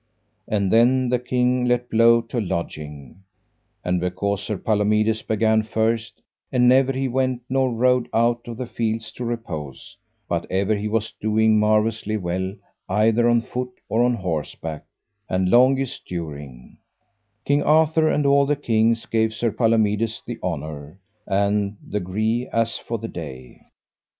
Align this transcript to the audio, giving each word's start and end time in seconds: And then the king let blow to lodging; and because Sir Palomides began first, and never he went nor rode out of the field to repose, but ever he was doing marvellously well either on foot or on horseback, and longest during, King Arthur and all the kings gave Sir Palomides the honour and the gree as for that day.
And 0.47 0.73
then 0.73 1.09
the 1.09 1.19
king 1.19 1.65
let 1.65 1.87
blow 1.91 2.21
to 2.23 2.41
lodging; 2.41 3.21
and 3.85 3.99
because 4.01 4.41
Sir 4.41 4.57
Palomides 4.57 5.21
began 5.21 5.61
first, 5.61 6.23
and 6.51 6.67
never 6.67 6.91
he 6.91 7.07
went 7.07 7.43
nor 7.47 7.71
rode 7.71 8.09
out 8.11 8.47
of 8.47 8.57
the 8.57 8.65
field 8.65 9.01
to 9.17 9.23
repose, 9.23 9.95
but 10.27 10.49
ever 10.49 10.73
he 10.75 10.87
was 10.87 11.13
doing 11.21 11.59
marvellously 11.59 12.17
well 12.17 12.55
either 12.89 13.29
on 13.29 13.41
foot 13.41 13.69
or 13.89 14.01
on 14.03 14.15
horseback, 14.15 14.85
and 15.29 15.49
longest 15.51 16.03
during, 16.07 16.79
King 17.45 17.61
Arthur 17.61 18.09
and 18.09 18.25
all 18.25 18.47
the 18.47 18.55
kings 18.55 19.05
gave 19.05 19.35
Sir 19.35 19.51
Palomides 19.51 20.23
the 20.25 20.39
honour 20.41 20.97
and 21.27 21.77
the 21.87 21.99
gree 21.99 22.49
as 22.51 22.75
for 22.75 22.97
that 22.97 23.13
day. 23.13 23.61